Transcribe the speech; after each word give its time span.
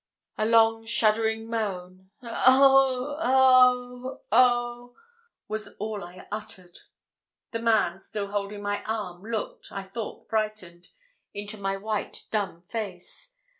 A 0.35 0.47
long 0.47 0.87
shuddering 0.87 1.47
moan 1.47 2.09
'Oh 2.23 3.17
oh 3.19 4.21
oh!' 4.31 4.95
was 5.47 5.75
all 5.77 6.03
I 6.03 6.25
uttered. 6.31 6.79
The 7.51 7.59
man, 7.59 7.99
still 7.99 8.29
holding 8.31 8.63
my 8.63 8.83
arm, 8.85 9.21
looked, 9.23 9.71
I 9.71 9.83
thought 9.83 10.27
frightened, 10.27 10.89
into 11.35 11.59
my 11.59 11.77
white 11.77 12.23
dumb 12.31 12.63
face. 12.63 13.37